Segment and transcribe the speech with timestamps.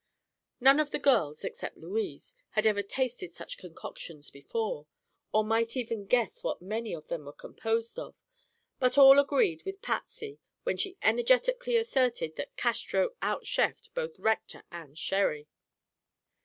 [0.59, 4.87] None of the girls—except Louise—had ever tasted such concoctions before,
[5.31, 8.15] or might even guess what many of them were composed of;
[8.79, 14.63] but all agreed with Patsy when she energetically asserted that "Castro out cheffed both Rector
[14.71, 15.47] and Sherry."